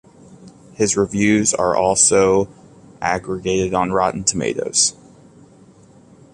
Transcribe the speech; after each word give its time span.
His 0.73 0.97
reviews 0.97 1.53
are 1.53 1.75
also 1.75 2.49
aggregated 3.03 3.75
on 3.75 3.91
Rotten 3.91 4.23
Tomatoes. 4.23 4.95